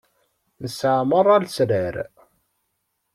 [0.61, 1.95] Nesɛa merra lesrar.